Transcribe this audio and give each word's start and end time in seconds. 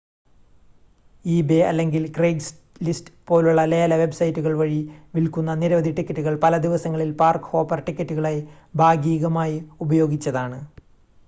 eBay 1.25 1.59
അല്ലെങ്കിൽ 1.63 2.03
Craigslist 2.11 3.13
പോലുള്ള 3.27 3.65
ലേല 3.65 3.93
വെബ്സൈറ്റുകൾ 3.95 4.55
വഴി 4.61 4.79
വിൽക്കുന്ന 5.13 5.55
നിരവധി 5.55 5.93
ടിക്കറ്റുകൾ 5.93 6.35
പല 6.39 6.57
ദിവസങ്ങളിൽ 6.65 7.11
പാർക്-ഹോപ്പർ 7.21 7.81
ടിക്കറ്റുകളായി 7.87 8.41
ഭാഗീകമായി 8.77 9.57
ഉപയോഗിച്ചതാണ് 9.81 10.59